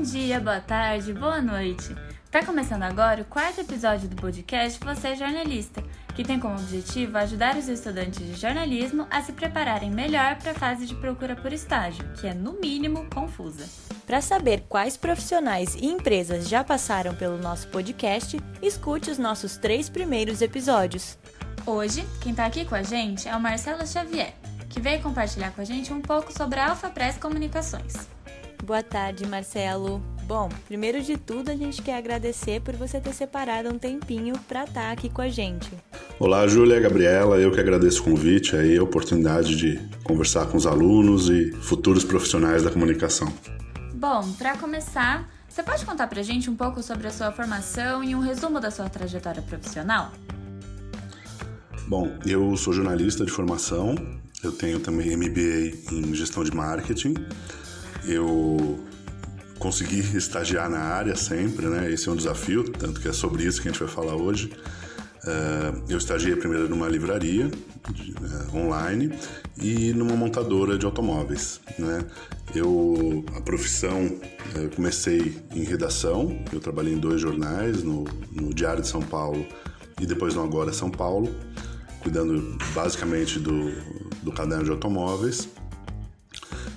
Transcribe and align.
Bom 0.00 0.06
dia, 0.06 0.40
boa 0.40 0.60
tarde, 0.62 1.12
boa 1.12 1.42
noite. 1.42 1.94
Tá 2.30 2.42
começando 2.42 2.84
agora 2.84 3.20
o 3.20 3.24
quarto 3.26 3.60
episódio 3.60 4.08
do 4.08 4.16
podcast 4.16 4.82
Você 4.82 5.08
é 5.08 5.14
Jornalista, 5.14 5.84
que 6.16 6.24
tem 6.24 6.40
como 6.40 6.54
objetivo 6.54 7.18
ajudar 7.18 7.54
os 7.54 7.68
estudantes 7.68 8.26
de 8.26 8.34
jornalismo 8.34 9.06
a 9.10 9.20
se 9.20 9.34
prepararem 9.34 9.90
melhor 9.90 10.36
para 10.36 10.52
a 10.52 10.54
fase 10.54 10.86
de 10.86 10.94
procura 10.94 11.36
por 11.36 11.52
estágio, 11.52 12.02
que 12.14 12.26
é 12.26 12.32
no 12.32 12.54
mínimo 12.54 13.10
confusa. 13.14 13.68
Para 14.06 14.22
saber 14.22 14.64
quais 14.70 14.96
profissionais 14.96 15.74
e 15.74 15.84
empresas 15.84 16.48
já 16.48 16.64
passaram 16.64 17.14
pelo 17.14 17.36
nosso 17.36 17.68
podcast, 17.68 18.40
escute 18.62 19.10
os 19.10 19.18
nossos 19.18 19.58
três 19.58 19.90
primeiros 19.90 20.40
episódios. 20.40 21.18
Hoje, 21.66 22.06
quem 22.22 22.30
está 22.30 22.46
aqui 22.46 22.64
com 22.64 22.74
a 22.74 22.82
gente 22.82 23.28
é 23.28 23.36
o 23.36 23.40
Marcelo 23.40 23.86
Xavier, 23.86 24.32
que 24.70 24.80
veio 24.80 25.02
compartilhar 25.02 25.50
com 25.50 25.60
a 25.60 25.64
gente 25.64 25.92
um 25.92 26.00
pouco 26.00 26.32
sobre 26.32 26.58
a 26.58 26.70
Alfa 26.70 26.88
Press 26.88 27.18
Comunicações. 27.18 28.08
Boa 28.70 28.84
tarde, 28.84 29.26
Marcelo. 29.26 30.00
Bom, 30.28 30.48
primeiro 30.68 31.02
de 31.02 31.16
tudo, 31.16 31.50
a 31.50 31.56
gente 31.56 31.82
quer 31.82 31.96
agradecer 31.96 32.60
por 32.60 32.76
você 32.76 33.00
ter 33.00 33.12
separado 33.12 33.68
um 33.68 33.76
tempinho 33.76 34.38
para 34.46 34.62
estar 34.62 34.82
tá 34.82 34.92
aqui 34.92 35.08
com 35.08 35.20
a 35.20 35.28
gente. 35.28 35.68
Olá, 36.20 36.46
Júlia, 36.46 36.78
Gabriela, 36.78 37.36
eu 37.38 37.50
que 37.50 37.58
agradeço 37.58 38.00
o 38.00 38.04
convite 38.04 38.54
aí, 38.54 38.78
a 38.78 38.82
oportunidade 38.84 39.56
de 39.56 39.80
conversar 40.04 40.46
com 40.46 40.56
os 40.56 40.68
alunos 40.68 41.28
e 41.28 41.50
futuros 41.50 42.04
profissionais 42.04 42.62
da 42.62 42.70
comunicação. 42.70 43.26
Bom, 43.92 44.32
para 44.34 44.56
começar, 44.56 45.28
você 45.48 45.64
pode 45.64 45.84
contar 45.84 46.06
pra 46.06 46.22
gente 46.22 46.48
um 46.48 46.54
pouco 46.54 46.80
sobre 46.80 47.08
a 47.08 47.10
sua 47.10 47.32
formação 47.32 48.04
e 48.04 48.14
um 48.14 48.20
resumo 48.20 48.60
da 48.60 48.70
sua 48.70 48.88
trajetória 48.88 49.42
profissional? 49.42 50.12
Bom, 51.88 52.08
eu 52.24 52.56
sou 52.56 52.72
jornalista 52.72 53.24
de 53.24 53.32
formação, 53.32 53.96
eu 54.44 54.52
tenho 54.52 54.78
também 54.78 55.16
MBA 55.16 55.92
em 55.92 56.14
gestão 56.14 56.44
de 56.44 56.54
marketing. 56.54 57.14
Eu 58.06 58.78
consegui 59.58 60.00
estagiar 60.16 60.68
na 60.68 60.80
área 60.80 61.14
sempre, 61.14 61.66
né? 61.66 61.90
Esse 61.92 62.08
é 62.08 62.12
um 62.12 62.16
desafio, 62.16 62.64
tanto 62.70 63.00
que 63.00 63.08
é 63.08 63.12
sobre 63.12 63.44
isso 63.44 63.60
que 63.60 63.68
a 63.68 63.72
gente 63.72 63.80
vai 63.80 63.88
falar 63.88 64.16
hoje. 64.16 64.50
Uh, 65.22 65.84
eu 65.86 65.98
estagiei 65.98 66.34
primeiro 66.34 66.66
numa 66.66 66.88
livraria 66.88 67.50
de, 67.92 68.12
uh, 68.12 68.56
online 68.56 69.12
e 69.60 69.92
numa 69.92 70.16
montadora 70.16 70.78
de 70.78 70.86
automóveis, 70.86 71.60
né? 71.78 72.06
Eu 72.54 73.22
a 73.36 73.40
profissão 73.42 74.06
uh, 74.06 74.74
comecei 74.74 75.36
em 75.54 75.62
redação. 75.62 76.42
Eu 76.50 76.58
trabalhei 76.58 76.94
em 76.94 76.98
dois 76.98 77.20
jornais, 77.20 77.82
no, 77.82 78.04
no 78.32 78.54
Diário 78.54 78.80
de 78.80 78.88
São 78.88 79.02
Paulo 79.02 79.46
e 80.00 80.06
depois 80.06 80.34
no 80.34 80.42
Agora 80.42 80.72
São 80.72 80.90
Paulo 80.90 81.28
cuidando 82.00 82.58
basicamente 82.74 83.38
do, 83.38 83.70
do 84.22 84.32
caderno 84.32 84.64
de 84.64 84.70
automóveis. 84.70 85.48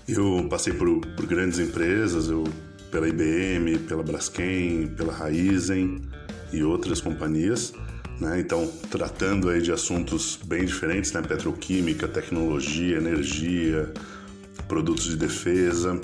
Eu 0.08 0.48
passei 0.50 0.74
por, 0.74 1.00
por 1.16 1.26
grandes 1.26 1.60
empresas, 1.60 2.30
eu, 2.30 2.44
pela 2.92 3.08
IBM, 3.08 3.80
pela 3.80 4.04
Braskem, 4.04 4.88
pela 4.88 5.14
Raizen 5.14 6.02
e 6.52 6.62
outras 6.62 7.00
companhias. 7.00 7.74
Né? 8.20 8.40
Então, 8.40 8.70
tratando 8.92 9.50
aí 9.50 9.62
de 9.62 9.72
assuntos 9.72 10.38
bem 10.46 10.66
diferentes, 10.66 11.12
né? 11.14 11.22
petroquímica, 11.22 12.08
tecnologia, 12.08 12.98
energia, 12.98 13.92
produtos 14.68 15.06
de 15.06 15.16
defesa. 15.16 16.00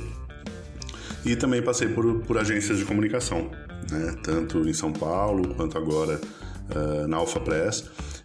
E 1.26 1.36
também 1.36 1.62
passei 1.62 1.90
por, 1.90 2.22
por 2.22 2.38
agências 2.38 2.78
de 2.78 2.86
comunicação, 2.86 3.52
né? 3.92 4.16
tanto 4.24 4.68
em 4.68 4.74
São 4.74 4.94
Paulo 4.94 5.54
quanto 5.56 5.78
agora 5.78 6.20
uh, 6.74 7.08
na 7.08 7.18
Alpha 7.18 7.42
Press. 7.42 7.84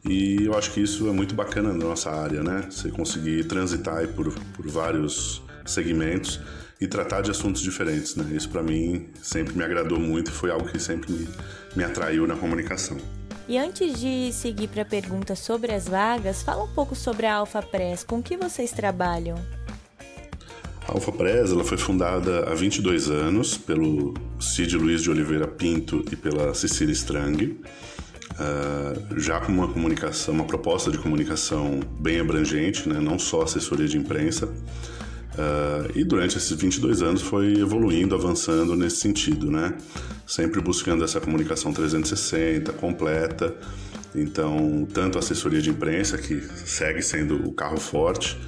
E 0.08 0.44
eu 0.44 0.56
acho 0.56 0.70
que 0.70 0.80
isso 0.80 1.08
é 1.08 1.12
muito 1.12 1.34
bacana 1.34 1.72
na 1.72 1.84
nossa 1.84 2.10
área, 2.10 2.42
né? 2.42 2.66
Você 2.70 2.90
conseguir 2.90 3.44
transitar 3.44 4.06
por, 4.08 4.30
por 4.54 4.68
vários 4.68 5.42
segmentos 5.64 6.40
e 6.80 6.86
tratar 6.86 7.22
de 7.22 7.30
assuntos 7.30 7.62
diferentes, 7.62 8.16
né? 8.16 8.26
Isso 8.34 8.48
para 8.48 8.62
mim 8.62 9.08
sempre 9.22 9.56
me 9.56 9.64
agradou 9.64 9.98
muito 9.98 10.30
e 10.30 10.34
foi 10.34 10.50
algo 10.50 10.68
que 10.68 10.78
sempre 10.78 11.12
me, 11.12 11.28
me 11.76 11.84
atraiu 11.84 12.26
na 12.26 12.36
comunicação. 12.36 12.96
E 13.46 13.58
antes 13.58 14.00
de 14.00 14.32
seguir 14.32 14.68
para 14.68 14.82
a 14.82 14.86
pergunta 14.86 15.36
sobre 15.36 15.72
as 15.72 15.86
vagas, 15.86 16.42
fala 16.42 16.64
um 16.64 16.74
pouco 16.74 16.94
sobre 16.94 17.26
a 17.26 17.34
Alpha 17.34 17.62
Press, 17.62 18.02
com 18.02 18.22
que 18.22 18.36
vocês 18.36 18.72
trabalham? 18.72 19.36
A 20.88 20.92
Alpha 20.92 21.12
Press 21.12 21.50
ela 21.50 21.64
foi 21.64 21.76
fundada 21.76 22.50
há 22.50 22.54
22 22.54 23.10
anos 23.10 23.56
pelo 23.56 24.14
Cid 24.40 24.76
Luiz 24.76 25.02
de 25.02 25.10
Oliveira 25.10 25.46
Pinto 25.46 26.04
e 26.10 26.16
pela 26.16 26.54
Cecília 26.54 26.92
Strang 26.92 27.58
uh, 28.34 29.20
já 29.20 29.40
com 29.40 29.52
uma 29.52 29.68
comunicação, 29.68 30.34
uma 30.34 30.44
proposta 30.44 30.90
de 30.90 30.98
comunicação 30.98 31.80
bem 31.98 32.20
abrangente, 32.20 32.88
né? 32.88 33.00
não 33.00 33.18
só 33.18 33.42
assessoria 33.42 33.86
de 33.86 33.96
imprensa. 33.96 34.52
Uh, 35.34 35.90
e 35.98 36.04
durante 36.04 36.36
esses 36.36 36.56
22 36.56 37.02
anos 37.02 37.20
foi 37.20 37.54
evoluindo, 37.58 38.14
avançando 38.14 38.76
nesse 38.76 38.96
sentido, 38.96 39.50
né? 39.50 39.76
Sempre 40.26 40.60
buscando 40.60 41.02
essa 41.02 41.20
comunicação 41.20 41.72
360, 41.72 42.72
completa. 42.72 43.54
Então, 44.14 44.86
tanto 44.92 45.18
a 45.18 45.20
assessoria 45.20 45.60
de 45.60 45.70
imprensa, 45.70 46.16
que 46.16 46.40
segue 46.64 47.02
sendo 47.02 47.48
o 47.48 47.52
carro 47.52 47.78
forte, 47.78 48.38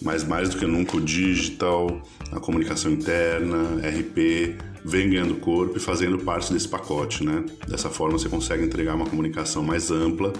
mas 0.00 0.24
mais 0.24 0.48
do 0.48 0.58
que 0.58 0.66
nunca 0.66 0.96
o 0.96 1.00
digital, 1.00 2.02
a 2.32 2.40
comunicação 2.40 2.90
interna, 2.90 3.78
RP, 3.78 4.56
vem 4.84 5.10
ganhando 5.10 5.36
corpo 5.36 5.76
e 5.76 5.80
fazendo 5.80 6.18
parte 6.18 6.52
desse 6.52 6.68
pacote, 6.68 7.24
né? 7.24 7.44
Dessa 7.68 7.88
forma 7.88 8.18
você 8.18 8.28
consegue 8.28 8.64
entregar 8.64 8.96
uma 8.96 9.06
comunicação 9.06 9.62
mais 9.62 9.92
ampla 9.92 10.32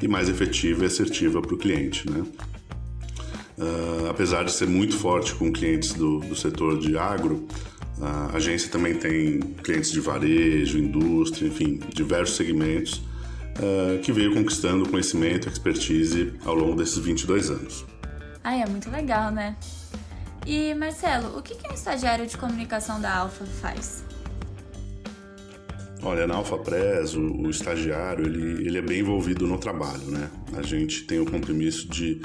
e 0.00 0.08
mais 0.08 0.30
efetiva 0.30 0.84
e 0.84 0.86
assertiva 0.86 1.42
para 1.42 1.54
o 1.54 1.58
cliente, 1.58 2.10
né? 2.10 2.24
Uh, 3.60 4.08
apesar 4.08 4.42
de 4.42 4.52
ser 4.52 4.66
muito 4.66 4.96
forte 4.96 5.34
com 5.34 5.52
clientes 5.52 5.92
do, 5.92 6.20
do 6.20 6.34
setor 6.34 6.78
de 6.78 6.96
agro, 6.96 7.46
a 8.00 8.36
agência 8.36 8.70
também 8.70 8.94
tem 8.94 9.40
clientes 9.62 9.92
de 9.92 10.00
varejo, 10.00 10.78
indústria, 10.78 11.48
enfim, 11.48 11.78
diversos 11.92 12.36
segmentos 12.36 12.94
uh, 13.58 13.98
que 14.02 14.10
veio 14.12 14.32
conquistando 14.32 14.88
conhecimento 14.88 15.46
e 15.46 15.52
expertise 15.52 16.32
ao 16.46 16.54
longo 16.54 16.74
desses 16.74 16.96
22 16.96 17.50
anos. 17.50 17.84
Ai, 18.42 18.62
é 18.62 18.66
muito 18.66 18.90
legal, 18.90 19.30
né? 19.30 19.54
E 20.46 20.74
Marcelo, 20.74 21.36
o 21.36 21.42
que, 21.42 21.54
que 21.54 21.68
um 21.68 21.74
estagiário 21.74 22.26
de 22.26 22.38
comunicação 22.38 22.98
da 22.98 23.14
Alfa 23.14 23.44
faz? 23.44 24.02
Olha, 26.02 26.26
na 26.26 26.36
Alfa 26.36 26.56
Press, 26.56 27.14
o, 27.14 27.20
o, 27.20 27.50
estagiário 27.50 28.24
ele, 28.24 28.66
ele 28.66 28.78
é 28.78 28.82
bem 28.82 29.00
envolvido 29.00 29.46
no 29.46 29.58
trabalho, 29.58 30.06
né? 30.06 30.30
A 30.56 30.62
gente 30.62 31.04
tem 31.04 31.20
o 31.20 31.26
compromisso 31.26 31.86
de 31.86 32.22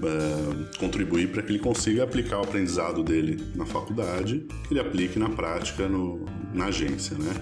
uh, 0.00 0.78
contribuir 0.78 1.28
para 1.28 1.42
que 1.42 1.52
ele 1.52 1.58
consiga 1.58 2.04
aplicar 2.04 2.38
o 2.38 2.42
aprendizado 2.42 3.02
dele 3.02 3.42
na 3.54 3.66
faculdade, 3.66 4.46
que 4.66 4.74
ele 4.74 4.80
aplique 4.80 5.18
na 5.18 5.28
prática 5.28 5.88
no, 5.88 6.24
na 6.52 6.66
agência, 6.66 7.16
né? 7.18 7.34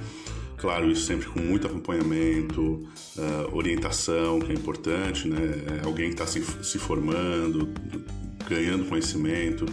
Claro, 0.56 0.90
isso 0.90 1.02
sempre 1.02 1.26
com 1.26 1.40
muito 1.40 1.66
acompanhamento, 1.66 2.62
uh, 2.62 3.54
orientação, 3.54 4.40
que 4.40 4.50
é 4.50 4.54
importante, 4.54 5.28
né? 5.28 5.80
É 5.82 5.84
alguém 5.84 6.06
que 6.06 6.14
está 6.14 6.26
se, 6.26 6.42
se 6.62 6.78
formando, 6.78 7.68
ganhando 8.48 8.86
conhecimento. 8.86 9.66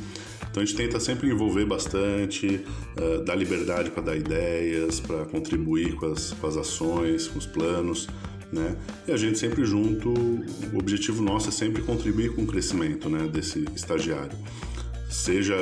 Então 0.50 0.62
a 0.62 0.66
gente 0.66 0.76
tenta 0.76 1.00
sempre 1.00 1.30
envolver 1.30 1.66
bastante, 1.66 2.66
uh, 2.98 3.24
dar 3.24 3.36
liberdade 3.36 3.90
para 3.90 4.04
dar 4.04 4.18
ideias, 4.18 5.00
para 5.00 5.24
contribuir 5.26 5.96
com 5.96 6.08
as, 6.08 6.34
com 6.34 6.48
as 6.48 6.58
ações, 6.58 7.28
com 7.28 7.40
os 7.40 7.46
planos. 7.46 8.10
Né? 8.52 8.76
E 9.08 9.12
a 9.12 9.18
gente 9.18 9.40
sempre 9.40 9.64
junto, 9.66 10.10
o 10.12 10.78
objetivo 10.78 11.22
nosso 11.24 11.50
é 11.50 11.52
sempre 11.52 11.82
contribuir 11.82 12.36
com 12.36 12.44
o 12.44 12.48
crescimento 12.48 13.10
né, 13.10 13.28
desse 13.28 13.66
estagiário. 13.76 14.38
Seja 15.10 15.56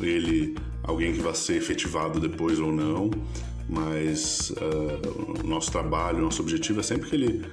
ele 0.00 0.56
alguém 0.82 1.12
que 1.12 1.20
vai 1.20 1.34
ser 1.34 1.56
efetivado 1.56 2.20
depois 2.20 2.58
ou 2.58 2.72
não, 2.72 3.10
mas 3.68 4.50
uh, 4.50 5.46
nosso 5.46 5.70
trabalho, 5.70 6.20
nosso 6.20 6.42
objetivo 6.42 6.80
é 6.80 6.82
sempre 6.82 7.08
que 7.08 7.14
ele 7.14 7.46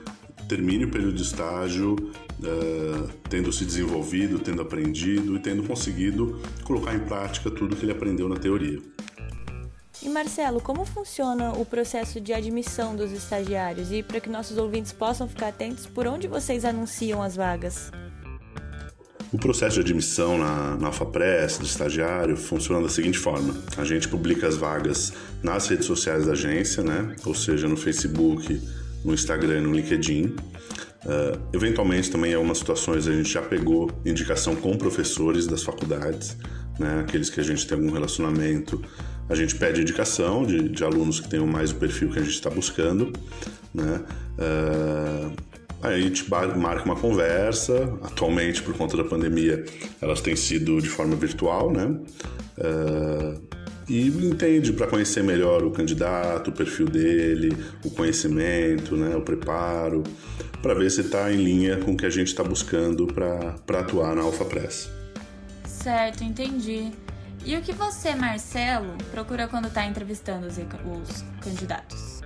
termine 0.48 0.86
o 0.86 0.90
período 0.90 1.16
de 1.16 1.24
estágio 1.24 1.94
uh, 1.94 3.09
tendo 3.30 3.52
se 3.52 3.66
desenvolvido, 3.66 4.40
tendo 4.40 4.62
aprendido 4.62 5.36
e 5.36 5.40
tendo 5.40 5.64
conseguido 5.64 6.40
colocar 6.64 6.96
em 6.96 7.00
prática 7.00 7.51
tudo 7.51 7.75
que 7.75 7.86
ele 7.86 7.92
aprendeu 7.92 8.28
na 8.28 8.38
teoria. 8.38 8.80
E 10.07 10.09
Marcelo, 10.09 10.62
como 10.62 10.86
funciona 10.86 11.51
o 11.51 11.65
processo 11.65 12.21
de 12.21 12.31
admissão 12.31 12.95
dos 12.95 13.12
estagiários? 13.12 13.92
E 13.92 14.01
para 14.01 14.21
que 14.21 14.30
nossos 14.30 14.57
ouvintes 14.57 14.94
possam 14.94 15.27
ficar 15.27 15.50
atentos, 15.50 15.86
por 15.86 16.07
onde 16.07 16.30
vocês 16.30 16.63
anunciam 16.63 17.21
as 17.21 17.36
vagas? 17.36 17.92
O 19.33 19.38
processo 19.38 19.75
de 19.75 19.81
admissão 19.81 20.38
na, 20.38 20.77
na 20.77 20.88
AlphaPress, 20.88 21.59
do 21.59 21.65
estagiário, 21.65 22.38
funciona 22.38 22.81
da 22.81 22.88
seguinte 22.88 23.19
forma: 23.19 23.54
a 23.75 23.83
gente 23.83 24.07
publica 24.07 24.48
as 24.48 24.56
vagas 24.56 25.12
nas 25.44 25.68
redes 25.68 25.86
sociais 25.86 26.25
da 26.25 26.31
agência, 26.31 26.81
né? 26.81 27.13
ou 27.25 27.36
seja, 27.36 27.68
no 27.68 27.75
Facebook, 27.75 28.62
no 29.03 29.13
Instagram, 29.13 29.60
no 29.63 29.74
LinkedIn. 29.74 30.27
Uh, 30.27 31.38
eventualmente, 31.51 32.10
também 32.10 32.31
em 32.31 32.36
algumas 32.36 32.60
situações, 32.60 33.10
a 33.10 33.12
gente 33.12 33.30
já 33.30 33.42
pegou 33.42 33.92
indicação 34.06 34.56
com 34.56 34.77
professores 34.77 35.48
das 35.48 35.63
faculdades, 35.63 36.38
né? 36.80 37.01
aqueles 37.01 37.30
que 37.30 37.42
a 37.42 37.44
gente 37.44 37.68
tem 37.68 37.77
algum 37.77 37.92
relacionamento. 37.92 38.81
A 39.29 39.35
gente 39.35 39.56
pede 39.56 39.81
indicação 39.81 40.45
de, 40.45 40.69
de 40.69 40.83
alunos 40.83 41.19
que 41.19 41.29
tenham 41.29 41.45
mais 41.45 41.71
o 41.71 41.75
perfil 41.75 42.09
que 42.09 42.19
a 42.19 42.21
gente 42.21 42.33
está 42.33 42.50
buscando. 42.50 43.12
Né? 43.74 44.01
Uh, 44.38 45.33
aí 45.81 45.95
a 45.95 46.01
gente 46.01 46.29
marca 46.29 46.85
uma 46.85 46.95
conversa. 46.95 47.97
Atualmente, 48.03 48.62
por 48.62 48.75
conta 48.75 48.95
da 48.95 49.03
pandemia, 49.03 49.65
elas 50.01 50.21
têm 50.21 50.35
sido 50.35 50.81
de 50.81 50.89
forma 50.89 51.15
virtual, 51.15 51.71
né? 51.71 52.00
Uh, 52.57 53.47
e 53.89 54.07
entende 54.07 54.74
para 54.74 54.85
conhecer 54.88 55.24
melhor 55.24 55.63
o 55.63 55.71
candidato, 55.71 56.50
o 56.50 56.51
perfil 56.51 56.88
dele, 56.88 57.56
o 57.85 57.89
conhecimento, 57.89 58.97
né, 58.97 59.15
o 59.15 59.21
preparo, 59.21 60.03
para 60.62 60.74
ver 60.74 60.91
se 60.91 61.01
está 61.01 61.31
em 61.31 61.38
linha 61.38 61.77
com 61.77 61.94
o 61.94 61.97
que 61.97 62.06
a 62.06 62.09
gente 62.09 62.27
está 62.27 62.44
buscando 62.44 63.07
para 63.07 63.79
atuar 63.79 64.13
na 64.13 64.24
Alpha 64.24 64.44
Press. 64.44 64.89
Certo, 65.65 66.24
entendi. 66.24 66.91
E 67.48 67.56
o 67.56 67.62
que 67.62 67.72
você, 67.72 68.14
Marcelo, 68.14 68.98
procura 69.10 69.48
quando 69.48 69.70
está 69.70 69.86
entrevistando 69.86 70.48
os, 70.48 70.58
os 70.58 71.24
candidatos? 71.40 72.20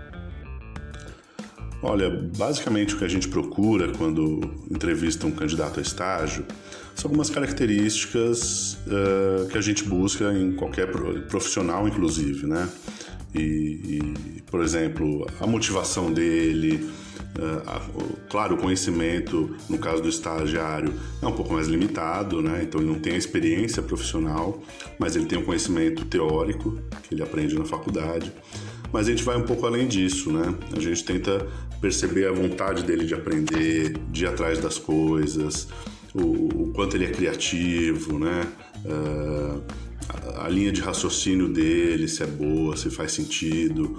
Olha, 1.84 2.10
basicamente 2.36 2.96
o 2.96 2.98
que 2.98 3.06
a 3.06 3.08
gente 3.08 3.28
procura 3.28 3.92
quando 3.96 4.42
entrevista 4.72 5.28
um 5.28 5.32
candidato 5.32 5.78
a 5.78 5.84
estágio 5.84 6.44
são 6.96 7.10
algumas 7.10 7.30
características 7.30 8.80
uh, 8.88 9.48
que 9.48 9.60
a 9.60 9.62
gente 9.62 9.84
busca 9.84 10.34
em 10.34 10.54
qualquer 10.54 10.88
profissional, 11.28 11.88
inclusive, 11.88 12.48
né? 12.48 12.68
E, 13.34 13.40
e 14.38 14.42
por 14.44 14.62
exemplo, 14.62 15.28
a 15.40 15.48
motivação 15.48 16.12
dele, 16.12 16.90
a, 17.66 17.82
claro, 18.30 18.56
o 18.56 18.58
conhecimento, 18.58 19.56
no 19.70 19.78
caso 19.78 20.02
do 20.02 20.10
estagiário, 20.10 20.94
é 21.22 21.26
um 21.26 21.32
pouco 21.32 21.54
mais 21.54 21.68
limitado, 21.68 22.42
né? 22.42 22.62
Então 22.64 22.82
ele 22.82 22.90
não 22.90 23.00
tem 23.00 23.14
a 23.14 23.18
experiência 23.18 23.82
profissional, 23.82 24.62
mas 25.00 25.16
ele 25.16 25.26
tem 25.26 25.40
um 25.40 25.44
conhecimento 25.44 26.06
teórico 26.06 26.78
que 27.04 27.16
ele 27.16 27.24
aprende 27.24 27.58
na 27.58 27.66
faculdade. 27.66 28.32
Mas 28.92 29.08
a 29.08 29.12
gente 29.12 29.24
vai 29.24 29.38
um 29.38 29.44
pouco 29.44 29.66
além 29.66 29.88
disso, 29.88 30.32
né? 30.32 30.54
A 30.76 30.80
gente 30.80 31.04
tenta 31.06 31.48
perceber 31.80 32.28
a 32.28 32.32
vontade 32.32 32.84
dele 32.84 33.06
de 33.06 33.14
aprender, 33.14 33.98
de 34.12 34.26
ir 34.26 34.28
atrás 34.28 34.60
das 34.60 34.78
coisas, 34.78 35.70
o, 36.14 36.64
o 36.64 36.72
quanto 36.74 36.98
ele 36.98 37.06
é 37.06 37.10
criativo, 37.10 38.20
né? 38.20 38.46
Uh, 38.86 39.62
a, 40.38 40.50
linha 40.50 40.72
de 40.72 40.82
raciocínio 40.82 41.48
dele, 41.48 42.08
se 42.08 42.24
é 42.24 42.28
boa, 42.28 42.76
se 42.76 42.90
faz 42.90 43.12
sentido 43.12 43.98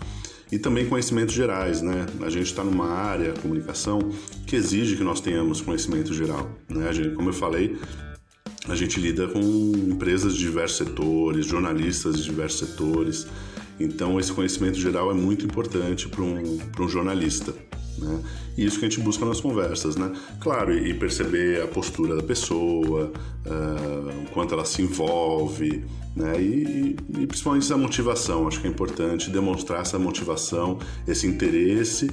e 0.51 0.59
também 0.59 0.87
conhecimentos 0.87 1.35
gerais, 1.35 1.81
né? 1.81 2.07
A 2.21 2.29
gente 2.29 2.47
está 2.47 2.63
numa 2.63 2.89
área, 2.89 3.33
comunicação, 3.33 4.01
que 4.47 4.55
exige 4.55 4.97
que 4.97 5.03
nós 5.03 5.21
tenhamos 5.21 5.63
conhecimento 5.63 6.13
geral, 6.13 6.51
né? 6.69 6.93
Gente, 6.93 7.15
como 7.15 7.31
eu 7.31 7.33
falei, 7.33 7.79
a 8.69 8.75
gente 8.75 9.01
lida 9.01 9.27
com 9.29 9.41
empresas 9.41 10.35
de 10.35 10.41
diversos 10.41 10.77
setores, 10.77 11.47
jornalistas 11.47 12.17
de 12.17 12.25
diversos 12.25 12.69
setores, 12.69 13.27
então 13.81 14.21
esse 14.21 14.31
conhecimento 14.31 14.79
geral 14.79 15.11
é 15.11 15.15
muito 15.15 15.45
importante 15.47 16.09
para 16.09 16.23
um, 16.23 16.59
um 16.79 16.89
jornalista. 16.89 17.55
Né? 17.99 18.23
E 18.57 18.65
isso 18.65 18.79
que 18.79 18.87
a 18.87 18.89
gente 18.89 19.01
busca 19.01 19.25
nas 19.25 19.41
conversas, 19.41 19.97
né? 19.97 20.13
Claro, 20.41 20.77
e 20.77 20.93
perceber 20.95 21.63
a 21.63 21.67
postura 21.67 22.17
da 22.17 22.23
pessoa, 22.23 23.13
uh, 23.47 24.25
o 24.25 24.31
quanto 24.33 24.55
ela 24.55 24.65
se 24.65 24.83
envolve, 24.83 25.85
né? 26.17 26.41
E, 26.41 26.97
e, 27.19 27.27
principalmente 27.27 27.73
a 27.73 27.77
motivação. 27.77 28.47
Acho 28.47 28.61
que 28.61 28.67
é 28.67 28.71
importante 28.71 29.31
demonstrar 29.31 29.81
essa 29.81 29.99
motivação, 29.99 30.79
esse 31.07 31.27
interesse 31.27 32.11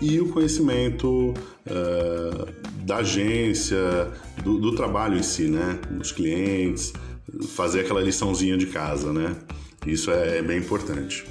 e 0.00 0.20
o 0.20 0.28
conhecimento 0.28 1.34
uh, 1.34 2.84
da 2.84 2.98
agência, 2.98 4.10
do, 4.42 4.58
do, 4.58 4.74
trabalho 4.74 5.18
em 5.18 5.22
si, 5.22 5.44
né? 5.44 5.78
Dos 5.90 6.12
clientes, 6.12 6.92
fazer 7.54 7.80
aquela 7.80 8.00
liçãozinha 8.00 8.56
de 8.56 8.66
casa, 8.66 9.12
né? 9.12 9.36
Isso 9.86 10.10
é, 10.10 10.38
é 10.38 10.42
bem 10.42 10.58
importante. 10.58 11.24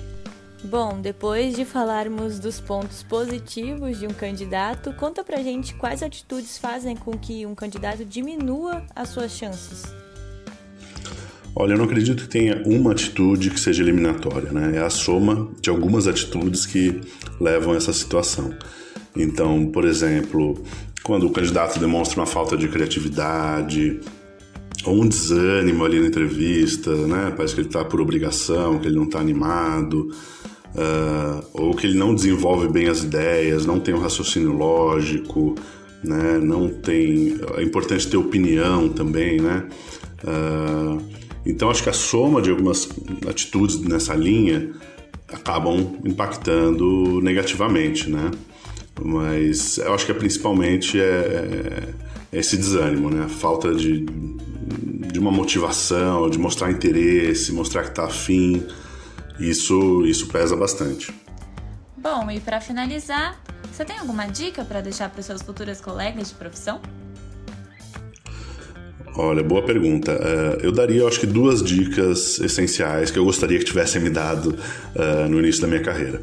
Bom, 0.63 0.99
depois 0.99 1.55
de 1.55 1.63
falarmos 1.63 2.39
dos 2.39 2.59
pontos 2.59 3.03
positivos 3.03 3.99
de 3.99 4.07
um 4.07 4.13
candidato, 4.13 4.91
conta 4.93 5.23
pra 5.23 5.37
gente 5.37 5.75
quais 5.75 6.01
atitudes 6.01 6.57
fazem 6.57 6.95
com 6.95 7.11
que 7.17 7.45
um 7.45 7.53
candidato 7.53 8.03
diminua 8.03 8.83
as 8.95 9.09
suas 9.09 9.31
chances. 9.31 9.83
Olha, 11.55 11.73
eu 11.73 11.77
não 11.77 11.85
acredito 11.85 12.23
que 12.23 12.29
tenha 12.29 12.61
uma 12.65 12.91
atitude 12.91 13.51
que 13.51 13.59
seja 13.59 13.81
eliminatória, 13.83 14.51
né? 14.51 14.77
É 14.77 14.79
a 14.79 14.89
soma 14.89 15.49
de 15.61 15.69
algumas 15.69 16.07
atitudes 16.07 16.65
que 16.65 17.01
levam 17.39 17.73
a 17.73 17.77
essa 17.77 17.93
situação. 17.93 18.53
Então, 19.15 19.67
por 19.67 19.85
exemplo, 19.85 20.63
quando 21.03 21.27
o 21.27 21.31
candidato 21.31 21.79
demonstra 21.79 22.19
uma 22.19 22.27
falta 22.27 22.57
de 22.57 22.67
criatividade, 22.67 23.99
ou 24.85 25.01
um 25.01 25.07
desânimo 25.07 25.83
ali 25.83 25.99
na 25.99 26.07
entrevista, 26.07 26.95
né? 27.07 27.33
Parece 27.35 27.53
que 27.53 27.61
ele 27.61 27.67
está 27.67 27.83
por 27.83 27.99
obrigação, 27.99 28.79
que 28.79 28.87
ele 28.87 28.95
não 28.95 29.03
está 29.03 29.19
animado, 29.19 30.09
uh, 30.77 31.45
ou 31.53 31.73
que 31.75 31.87
ele 31.87 31.97
não 31.97 32.13
desenvolve 32.13 32.67
bem 32.67 32.87
as 32.87 33.03
ideias, 33.03 33.65
não 33.65 33.79
tem 33.79 33.93
um 33.93 33.99
raciocínio 33.99 34.53
lógico, 34.53 35.55
né? 36.03 36.37
Não 36.37 36.69
tem. 36.69 37.39
É 37.55 37.63
importante 37.63 38.07
ter 38.07 38.17
opinião 38.17 38.87
também, 38.89 39.41
né? 39.41 39.67
Uh, 40.23 41.01
então 41.45 41.69
acho 41.69 41.83
que 41.83 41.89
a 41.89 41.93
soma 41.93 42.41
de 42.41 42.49
algumas 42.49 42.89
atitudes 43.27 43.79
nessa 43.79 44.13
linha 44.13 44.71
acabam 45.31 45.97
impactando 46.05 47.21
negativamente, 47.21 48.09
né? 48.09 48.31
Mas 49.03 49.77
eu 49.77 49.93
acho 49.93 50.05
que 50.05 50.11
é 50.11 50.15
principalmente 50.15 50.99
é, 50.99 51.93
é 52.31 52.39
esse 52.39 52.57
desânimo, 52.57 53.09
né? 53.09 53.25
A 53.25 53.29
falta 53.29 53.73
de, 53.73 54.05
de 55.11 55.19
uma 55.19 55.31
motivação, 55.31 56.29
de 56.29 56.37
mostrar 56.37 56.71
interesse, 56.71 57.51
mostrar 57.51 57.83
que 57.83 57.89
está 57.89 58.05
afim. 58.05 58.63
Isso, 59.39 60.05
isso 60.05 60.27
pesa 60.27 60.55
bastante. 60.55 61.13
Bom, 61.95 62.29
e 62.31 62.39
para 62.39 62.61
finalizar, 62.61 63.41
você 63.71 63.83
tem 63.85 63.97
alguma 63.97 64.25
dica 64.25 64.63
para 64.63 64.81
deixar 64.81 65.09
para 65.09 65.19
os 65.19 65.25
seus 65.25 65.41
futuros 65.41 65.81
colegas 65.81 66.29
de 66.29 66.35
profissão? 66.35 66.81
Olha, 69.15 69.43
boa 69.43 69.63
pergunta. 69.63 70.13
Uh, 70.13 70.63
eu 70.63 70.71
daria, 70.71 71.05
acho 71.07 71.19
que, 71.19 71.25
duas 71.25 71.63
dicas 71.63 72.39
essenciais 72.39 73.09
que 73.09 73.17
eu 73.17 73.25
gostaria 73.25 73.57
que 73.57 73.65
tivessem 73.65 73.99
me 73.99 74.11
dado 74.11 74.49
uh, 74.95 75.27
no 75.27 75.39
início 75.39 75.61
da 75.61 75.67
minha 75.67 75.81
carreira. 75.81 76.21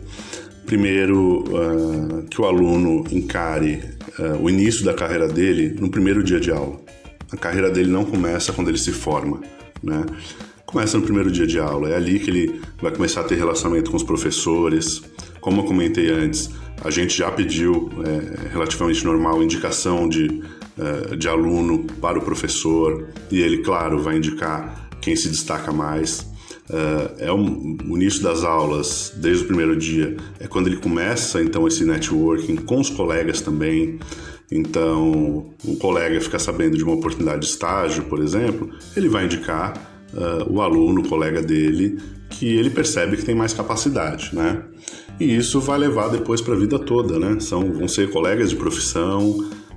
Primeiro, 0.65 1.43
uh, 1.43 2.23
que 2.31 2.41
o 2.41 2.45
aluno 2.45 3.05
encare 3.11 3.95
o 4.41 4.49
início 4.49 4.85
da 4.85 4.95
carreira 4.95 5.27
dele 5.27 5.77
no 5.81 5.91
primeiro 5.91 6.23
dia 6.23 6.39
de 6.39 6.53
aula. 6.53 6.81
A 7.33 7.37
carreira 7.37 7.69
dele 7.69 7.91
não 7.91 8.05
começa 8.05 8.53
quando 8.53 8.69
ele 8.69 8.79
se 8.79 8.93
forma, 8.93 9.41
né? 9.83 10.07
Começa 10.75 10.99
no 10.99 11.05
primeiro 11.05 11.31
dia 11.31 11.47
de 11.47 11.57
aula. 11.57 11.89
É 11.89 11.95
ali 11.95 12.19
que 12.19 12.29
ele 12.29 12.61
vai 12.83 12.91
começar 12.91 13.21
a 13.21 13.25
ter 13.25 13.37
relacionamento 13.37 13.93
com 13.93 13.97
os 13.97 14.03
professores. 14.03 15.01
Como 15.41 15.61
eu 15.61 15.65
comentei 15.65 16.11
antes, 16.11 16.51
a 16.83 16.91
gente 16.91 17.17
já 17.17 17.31
pediu, 17.31 17.91
é, 18.05 18.49
relativamente 18.49 19.05
normal, 19.05 19.41
indicação 19.41 20.09
de, 20.09 20.43
é, 20.77 21.15
de 21.15 21.29
aluno 21.29 21.85
para 22.01 22.19
o 22.19 22.23
professor 22.23 23.07
e 23.31 23.41
ele, 23.41 23.59
claro, 23.59 24.03
vai 24.03 24.17
indicar 24.17 24.89
quem 25.01 25.15
se 25.15 25.29
destaca 25.29 25.71
mais. 25.71 26.27
É, 26.69 27.27
é 27.27 27.33
um, 27.33 27.77
o 27.89 27.97
início 27.97 28.21
das 28.21 28.43
aulas, 28.43 29.13
desde 29.17 29.45
o 29.45 29.47
primeiro 29.47 29.77
dia, 29.77 30.17
é 30.41 30.49
quando 30.49 30.67
ele 30.67 30.79
começa 30.79 31.41
então 31.41 31.69
esse 31.69 31.85
networking 31.85 32.57
com 32.57 32.81
os 32.81 32.91
colegas 32.91 33.41
também. 33.41 34.01
Então, 34.51 35.55
o 35.65 35.77
colega 35.77 36.21
fica 36.21 36.41
sabendo 36.41 36.77
de 36.77 36.83
uma 36.83 36.95
oportunidade 36.95 37.43
de 37.43 37.47
estágio, 37.47 38.03
por 38.07 38.19
exemplo, 38.19 38.71
ele 38.97 39.09
vai 39.09 39.27
indicar 39.27 39.94
uh, 40.15 40.53
o 40.53 40.61
aluno, 40.61 41.03
o 41.03 41.09
colega 41.09 41.43
dele, 41.43 41.99
que 42.31 42.47
ele 42.47 42.71
percebe 42.71 43.17
que 43.17 43.25
tem 43.25 43.35
mais 43.35 43.53
capacidade, 43.53 44.31
né? 44.33 44.63
E 45.21 45.37
isso 45.37 45.61
vai 45.61 45.79
levar 45.79 46.09
depois 46.09 46.41
para 46.41 46.55
a 46.55 46.57
vida 46.57 46.79
toda, 46.79 47.19
né? 47.19 47.39
São, 47.41 47.73
vão 47.73 47.87
ser 47.87 48.11
colegas 48.11 48.51
de 48.51 48.57
profissão 48.57 49.31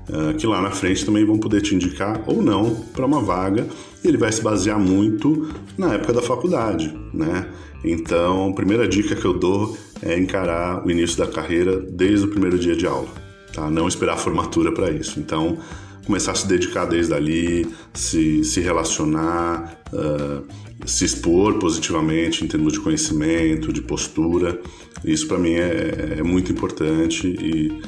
uh, 0.09 0.33
que 0.37 0.47
lá 0.47 0.61
na 0.61 0.71
frente 0.71 1.05
também 1.05 1.25
vão 1.25 1.37
poder 1.37 1.61
te 1.61 1.75
indicar 1.75 2.23
ou 2.25 2.41
não 2.41 2.75
para 2.93 3.05
uma 3.05 3.21
vaga. 3.21 3.67
E 4.03 4.07
ele 4.07 4.17
vai 4.17 4.31
se 4.31 4.41
basear 4.41 4.79
muito 4.79 5.49
na 5.77 5.93
época 5.93 6.13
da 6.13 6.21
faculdade, 6.21 6.93
né? 7.13 7.47
Então, 7.83 8.49
a 8.49 8.53
primeira 8.53 8.87
dica 8.87 9.15
que 9.15 9.25
eu 9.25 9.33
dou 9.33 9.77
é 10.01 10.17
encarar 10.17 10.85
o 10.85 10.89
início 10.89 11.17
da 11.17 11.27
carreira 11.27 11.79
desde 11.79 12.25
o 12.25 12.29
primeiro 12.29 12.57
dia 12.57 12.75
de 12.75 12.87
aula 12.87 13.27
tá? 13.57 13.69
Não 13.71 13.87
esperar 13.87 14.13
a 14.13 14.17
formatura 14.17 14.71
para 14.71 14.91
isso. 14.91 15.19
Então, 15.19 15.57
começar 16.07 16.31
a 16.31 16.35
se 16.35 16.47
dedicar 16.47 16.85
desde 16.85 17.13
ali, 17.13 17.67
se, 17.93 18.43
se 18.45 18.61
relacionar, 18.61 19.81
uh, 19.91 20.43
se 20.85 21.03
expor 21.03 21.59
positivamente 21.59 22.45
em 22.45 22.47
termos 22.47 22.73
de 22.73 22.79
conhecimento, 22.79 23.73
de 23.73 23.81
postura. 23.81 24.59
Isso 25.03 25.27
para 25.27 25.37
mim 25.37 25.53
é, 25.53 26.15
é, 26.17 26.23
muito 26.23 26.51
importante 26.51 27.27
e, 27.27 27.81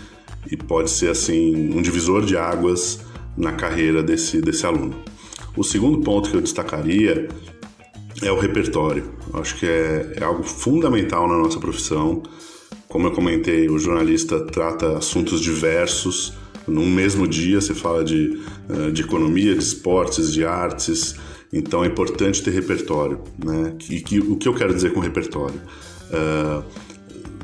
e 0.52 0.58
pode 0.58 0.92
ser 0.92 1.10
assim 1.10 1.72
um 1.74 1.82
divisor 1.82 2.26
de 2.26 2.36
águas 2.36 3.00
na 3.38 3.54
carreira 3.54 4.04
desse, 4.04 4.42
desse 4.42 4.66
aluno. 4.66 5.02
O 5.56 5.64
segundo 5.64 6.02
ponto 6.02 6.30
que 6.30 6.36
eu 6.36 6.42
destacaria 6.42 7.30
é 8.22 8.32
o 8.32 8.38
repertório. 8.38 9.14
Acho 9.34 9.58
que 9.58 9.66
é, 9.66 10.14
é 10.18 10.24
algo 10.24 10.44
fundamental 10.44 11.26
na 11.26 11.38
nossa 11.38 11.60
profissão. 11.60 12.22
Como 12.90 13.08
eu 13.08 13.12
comentei, 13.12 13.70
o 13.70 13.80
jornalista 13.80 14.42
trata 14.46 14.98
assuntos 14.98 15.40
diversos. 15.40 16.34
Num 16.70 16.90
mesmo 16.90 17.28
dia 17.28 17.60
você 17.60 17.74
fala 17.74 18.04
de, 18.04 18.40
eh, 18.70 18.92
de 18.92 19.02
economia, 19.02 19.54
de 19.54 19.64
esportes, 19.64 20.32
de 20.32 20.46
artes. 20.46 21.16
Então 21.52 21.84
é 21.84 21.88
importante 21.88 22.44
ter 22.44 22.52
repertório. 22.52 23.22
Né? 23.44 23.74
E 23.90 24.02
que, 24.02 24.20
o 24.20 24.36
que 24.36 24.48
eu 24.48 24.54
quero 24.54 24.74
dizer 24.74 24.94
com 24.94 25.00
repertório? 25.00 25.60
Uh, 26.10 26.64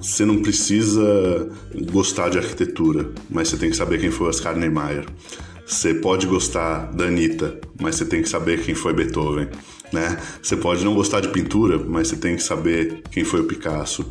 você 0.01 0.23
não 0.23 0.41
precisa 0.41 1.49
gostar 1.91 2.29
de 2.29 2.37
arquitetura, 2.37 3.09
mas 3.29 3.47
você 3.49 3.57
tem 3.57 3.71
que 3.71 3.75
saber 3.75 3.99
quem 3.99 4.11
foi 4.11 4.27
Oscar 4.27 4.55
Niemeyer. 4.55 5.05
Você 5.65 5.95
pode 5.95 6.27
gostar 6.27 6.91
da 6.91 7.05
Anitta, 7.05 7.59
mas 7.81 7.95
você 7.95 8.05
tem 8.05 8.21
que 8.21 8.29
saber 8.29 8.61
quem 8.61 8.75
foi 8.75 8.93
Beethoven. 8.93 9.47
Né? 9.91 10.17
Você 10.41 10.55
pode 10.55 10.85
não 10.85 10.93
gostar 10.93 11.21
de 11.21 11.29
pintura, 11.29 11.79
mas 11.79 12.07
você 12.07 12.17
tem 12.17 12.35
que 12.35 12.43
saber 12.43 13.01
quem 13.09 13.23
foi 13.23 13.41
o 13.41 13.45
Picasso. 13.45 14.05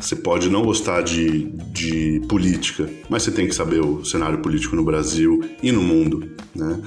Você 0.00 0.16
pode 0.16 0.48
não 0.48 0.62
gostar 0.62 1.02
de, 1.02 1.44
de 1.72 2.22
política, 2.28 2.88
mas 3.08 3.22
você 3.22 3.30
tem 3.30 3.46
que 3.46 3.54
saber 3.54 3.80
o 3.80 4.04
cenário 4.04 4.38
político 4.38 4.74
no 4.74 4.82
Brasil 4.82 5.40
e 5.62 5.70
no 5.70 5.82
mundo. 5.82 6.28
Né? 6.54 6.80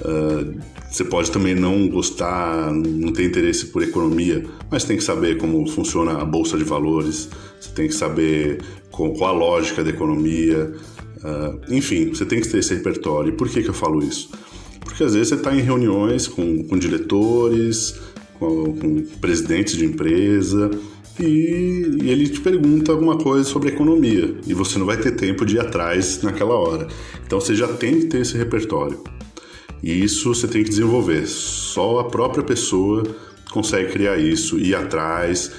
Uh, 0.00 0.60
você 0.90 1.04
pode 1.04 1.30
também 1.30 1.54
não 1.54 1.88
gostar, 1.88 2.72
não 2.72 3.12
ter 3.12 3.24
interesse 3.24 3.66
por 3.66 3.82
economia, 3.82 4.44
mas 4.70 4.84
tem 4.84 4.96
que 4.96 5.04
saber 5.04 5.36
como 5.38 5.66
funciona 5.68 6.20
a 6.20 6.24
bolsa 6.24 6.56
de 6.56 6.64
valores, 6.64 7.28
você 7.60 7.70
tem 7.70 7.88
que 7.88 7.94
saber 7.94 8.62
qual, 8.90 9.12
qual 9.12 9.34
a 9.34 9.38
lógica 9.38 9.84
da 9.84 9.90
economia, 9.90 10.72
uh, 11.18 11.72
enfim, 11.72 12.08
você 12.08 12.24
tem 12.24 12.40
que 12.40 12.48
ter 12.48 12.58
esse 12.58 12.74
repertório. 12.74 13.30
E 13.30 13.36
por 13.36 13.48
que, 13.48 13.62
que 13.62 13.68
eu 13.68 13.74
falo 13.74 14.02
isso? 14.02 14.30
Porque 14.80 15.02
às 15.02 15.14
vezes 15.14 15.28
você 15.28 15.34
está 15.34 15.54
em 15.54 15.60
reuniões 15.60 16.26
com, 16.28 16.64
com 16.64 16.78
diretores, 16.78 18.00
com, 18.38 18.76
com, 18.76 19.02
presidentes 19.20 19.76
de 19.76 19.84
empresa, 19.84 20.70
e, 21.18 21.98
e 22.02 22.10
ele 22.10 22.28
te 22.28 22.40
pergunta 22.40 22.92
alguma 22.92 23.16
coisa 23.16 23.48
sobre 23.48 23.70
economia, 23.70 24.36
e 24.46 24.54
você 24.54 24.78
não 24.78 24.86
vai 24.86 24.96
ter 24.96 25.12
tempo 25.12 25.46
de 25.46 25.56
ir 25.56 25.60
atrás 25.60 26.22
naquela 26.22 26.54
hora. 26.54 26.88
Então 27.26 27.40
você 27.40 27.54
já 27.54 27.68
tem 27.68 28.00
que 28.00 28.06
ter 28.06 28.20
esse 28.20 28.36
repertório. 28.36 29.02
E 29.82 30.02
isso 30.02 30.34
você 30.34 30.48
tem 30.48 30.64
que 30.64 30.70
desenvolver. 30.70 31.26
Só 31.26 31.98
a 31.98 32.04
própria 32.04 32.42
pessoa 32.42 33.02
consegue 33.50 33.92
criar 33.92 34.16
isso, 34.16 34.58
ir 34.58 34.74
atrás. 34.74 35.52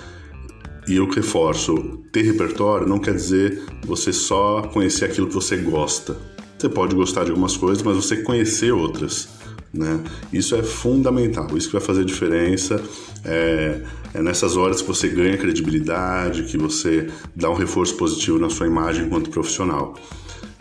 E 0.88 0.96
eu 0.96 1.08
reforço, 1.08 1.76
ter 2.12 2.24
repertório 2.24 2.88
não 2.88 3.00
quer 3.00 3.14
dizer 3.14 3.64
você 3.86 4.12
só 4.12 4.64
conhecer 4.64 5.06
aquilo 5.06 5.28
que 5.28 5.34
você 5.34 5.58
gosta. 5.58 6.18
Você 6.58 6.70
pode 6.70 6.96
gostar 6.96 7.24
de 7.24 7.30
algumas 7.30 7.56
coisas, 7.56 7.84
mas 7.84 7.96
você 7.96 8.18
conhecer 8.18 8.72
outras. 8.72 9.30
Né? 9.78 10.00
Isso 10.32 10.56
é 10.56 10.64
fundamental, 10.64 11.48
isso 11.58 11.68
que 11.68 11.74
vai 11.74 11.82
fazer 11.82 12.06
diferença. 12.06 12.82
É, 13.24 13.82
é, 14.14 14.22
nessas 14.22 14.56
horas 14.56 14.82
que 14.82 14.88
você 14.88 15.10
ganha 15.10 15.38
credibilidade, 15.38 16.44
que 16.44 16.58
você 16.58 17.10
dá 17.36 17.50
um 17.50 17.56
reforço 17.56 17.96
positivo 17.98 18.40
na 18.40 18.50
sua 18.50 18.66
imagem 18.66 19.06
enquanto 19.06 19.30
profissional. 19.30 19.96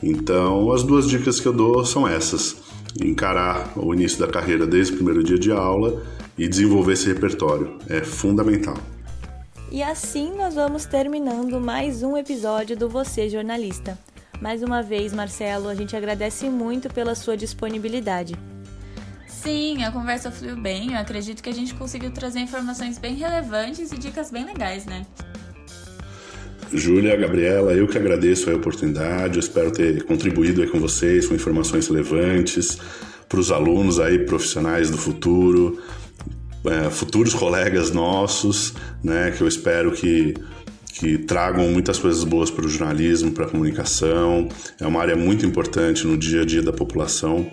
Então, 0.02 0.72
as 0.72 0.82
duas 0.82 1.08
dicas 1.08 1.38
que 1.38 1.46
eu 1.46 1.52
dou 1.52 1.84
são 1.84 2.06
essas 2.08 2.56
encarar 3.00 3.72
o 3.76 3.92
início 3.94 4.18
da 4.18 4.26
carreira 4.26 4.66
desde 4.66 4.92
o 4.92 4.96
primeiro 4.96 5.22
dia 5.22 5.38
de 5.38 5.50
aula 5.50 6.02
e 6.36 6.48
desenvolver 6.48 6.94
esse 6.94 7.06
repertório. 7.06 7.78
É 7.88 8.02
fundamental. 8.02 8.76
E 9.70 9.82
assim 9.82 10.32
nós 10.36 10.54
vamos 10.54 10.84
terminando 10.84 11.60
mais 11.60 12.02
um 12.02 12.16
episódio 12.16 12.76
do 12.76 12.88
Você 12.88 13.28
Jornalista. 13.28 13.98
Mais 14.40 14.62
uma 14.62 14.82
vez, 14.82 15.12
Marcelo, 15.12 15.68
a 15.68 15.74
gente 15.74 15.96
agradece 15.96 16.48
muito 16.48 16.88
pela 16.92 17.14
sua 17.14 17.36
disponibilidade. 17.36 18.34
Sim, 19.44 19.84
a 19.84 19.92
conversa 19.92 20.30
fluiu 20.30 20.56
bem. 20.56 20.94
Eu 20.94 20.98
acredito 20.98 21.42
que 21.42 21.50
a 21.50 21.52
gente 21.52 21.74
conseguiu 21.74 22.10
trazer 22.10 22.40
informações 22.40 22.96
bem 22.96 23.14
relevantes 23.14 23.92
e 23.92 23.98
dicas 23.98 24.30
bem 24.30 24.46
legais, 24.46 24.86
né? 24.86 25.04
Júlia, 26.72 27.14
Gabriela, 27.14 27.74
eu 27.74 27.86
que 27.86 27.98
agradeço 27.98 28.50
a 28.50 28.54
oportunidade, 28.54 29.34
eu 29.34 29.40
espero 29.40 29.70
ter 29.70 30.02
contribuído 30.04 30.66
com 30.70 30.80
vocês 30.80 31.26
com 31.26 31.34
informações 31.34 31.86
relevantes 31.86 32.78
para 33.28 33.38
os 33.38 33.52
alunos 33.52 34.00
aí, 34.00 34.20
profissionais 34.20 34.88
do 34.88 34.96
futuro, 34.96 35.78
é, 36.64 36.88
futuros 36.88 37.34
colegas 37.34 37.90
nossos, 37.90 38.72
né, 39.02 39.30
que 39.30 39.42
eu 39.42 39.46
espero 39.46 39.92
que, 39.92 40.32
que 40.94 41.18
tragam 41.18 41.68
muitas 41.68 41.98
coisas 41.98 42.24
boas 42.24 42.50
para 42.50 42.64
o 42.64 42.68
jornalismo, 42.68 43.30
para 43.30 43.44
a 43.44 43.48
comunicação. 43.50 44.48
É 44.80 44.86
uma 44.86 45.02
área 45.02 45.14
muito 45.14 45.44
importante 45.44 46.06
no 46.06 46.16
dia 46.16 46.40
a 46.40 46.44
dia 46.46 46.62
da 46.62 46.72
população. 46.72 47.50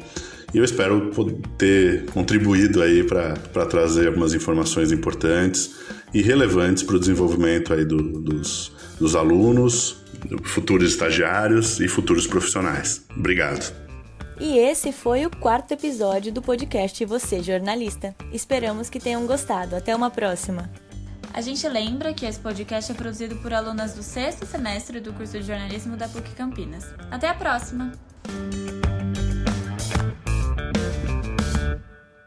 E 0.54 0.58
eu 0.58 0.64
espero 0.64 1.12
ter 1.58 2.06
contribuído 2.08 2.82
aí 2.82 3.04
para 3.04 3.66
trazer 3.66 4.08
algumas 4.08 4.34
informações 4.34 4.92
importantes 4.92 5.76
e 6.14 6.22
relevantes 6.22 6.84
para 6.84 6.96
o 6.96 7.00
desenvolvimento 7.00 7.74
aí 7.74 7.86
do, 7.86 8.20
dos, 8.20 8.72
dos 9.00 9.16
alunos, 9.16 9.98
futuros 10.44 10.92
estagiários 10.92 11.80
e 11.80 11.88
futuros 11.88 12.28
profissionais. 12.28 13.06
Obrigado. 13.16 13.74
E 14.40 14.58
esse 14.58 14.92
foi 14.92 15.26
o 15.26 15.30
quarto 15.30 15.74
episódio 15.74 16.34
do 16.34 16.42
podcast 16.42 17.06
Você 17.06 17.44
Jornalista. 17.44 18.16
Esperamos 18.34 18.90
que 18.90 19.00
tenham 19.00 19.26
gostado. 19.28 19.76
Até 19.76 19.96
uma 19.96 20.10
próxima. 20.10 20.70
A 21.34 21.42
gente 21.42 21.68
lembra 21.70 22.14
que 22.14 22.26
esse 22.26 22.40
podcast 22.40 22.92
é 22.92 22.96
produzido 22.96 23.36
por 23.38 23.54
alunas 23.54 23.94
do 23.94 24.04
sexto 24.04 24.46
semestre 24.46 25.00
do 25.00 25.14
curso 25.14 25.40
de 25.40 25.46
jornalismo 25.46 25.96
da 25.96 26.10
PUC 26.10 26.32
Campinas. 26.32 26.86
Até 27.10 27.30
a 27.30 27.34
próxima! 27.34 27.92